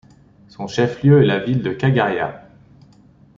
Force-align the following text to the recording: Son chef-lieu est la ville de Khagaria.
Son 0.49 0.65
chef-lieu 0.65 1.21
est 1.21 1.25
la 1.27 1.37
ville 1.37 1.61
de 1.61 1.73
Khagaria. 1.73 2.47